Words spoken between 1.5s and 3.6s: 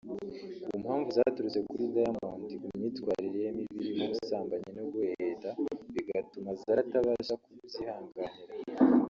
kuri Diamond ku myitwarire ye